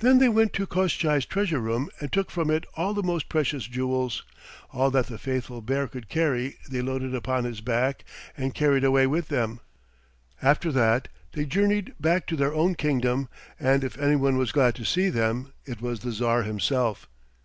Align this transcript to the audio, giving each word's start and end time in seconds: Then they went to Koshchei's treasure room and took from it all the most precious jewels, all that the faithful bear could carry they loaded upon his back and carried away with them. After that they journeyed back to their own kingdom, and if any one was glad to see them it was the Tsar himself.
Then 0.00 0.18
they 0.18 0.28
went 0.28 0.52
to 0.54 0.66
Koshchei's 0.66 1.24
treasure 1.24 1.60
room 1.60 1.88
and 2.00 2.10
took 2.12 2.32
from 2.32 2.50
it 2.50 2.66
all 2.74 2.94
the 2.94 3.02
most 3.04 3.28
precious 3.28 3.64
jewels, 3.68 4.24
all 4.72 4.90
that 4.90 5.06
the 5.06 5.18
faithful 5.18 5.60
bear 5.62 5.86
could 5.86 6.08
carry 6.08 6.56
they 6.68 6.82
loaded 6.82 7.14
upon 7.14 7.44
his 7.44 7.60
back 7.60 8.04
and 8.36 8.56
carried 8.56 8.82
away 8.82 9.06
with 9.06 9.28
them. 9.28 9.60
After 10.42 10.72
that 10.72 11.06
they 11.34 11.46
journeyed 11.46 11.94
back 12.00 12.26
to 12.26 12.34
their 12.36 12.52
own 12.52 12.74
kingdom, 12.74 13.28
and 13.60 13.84
if 13.84 13.96
any 13.98 14.16
one 14.16 14.36
was 14.36 14.50
glad 14.50 14.74
to 14.74 14.84
see 14.84 15.10
them 15.10 15.52
it 15.64 15.80
was 15.80 16.00
the 16.00 16.10
Tsar 16.10 16.42
himself. 16.42 17.08